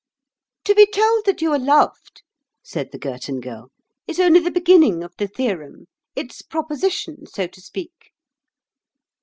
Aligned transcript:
"To 0.63 0.73
be 0.73 0.87
told 0.87 1.25
that 1.27 1.43
you 1.43 1.51
are 1.53 1.59
loved," 1.59 2.23
said 2.63 2.89
the 2.91 2.97
Girton 2.97 3.39
Girl, 3.39 3.69
"is 4.07 4.19
only 4.19 4.39
the 4.39 4.49
beginning 4.49 5.03
of 5.03 5.15
the 5.17 5.27
theorem—its 5.27 6.41
proposition, 6.41 7.27
so 7.27 7.45
to 7.45 7.61
speak." 7.61 8.11